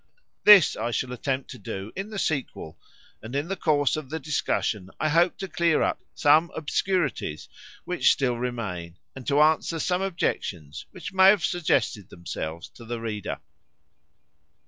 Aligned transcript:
This 0.45 0.75
I 0.75 0.89
shall 0.89 1.11
attempt 1.13 1.51
to 1.51 1.59
do 1.59 1.91
in 1.95 2.09
the 2.09 2.17
sequel, 2.17 2.75
and 3.21 3.35
in 3.35 3.49
the 3.49 3.55
course 3.55 3.95
of 3.95 4.09
the 4.09 4.19
discussion 4.19 4.89
I 4.99 5.09
hope 5.09 5.37
to 5.37 5.47
clear 5.47 5.83
up 5.83 6.01
some 6.15 6.49
obscurities 6.55 7.47
which 7.85 8.11
still 8.11 8.35
remain, 8.39 8.97
and 9.15 9.27
to 9.27 9.39
answer 9.43 9.77
some 9.77 10.01
objections 10.01 10.87
which 10.89 11.13
may 11.13 11.27
have 11.27 11.45
suggested 11.45 12.09
themselves 12.09 12.67
to 12.69 12.83
the 12.85 12.99
reader. 12.99 13.41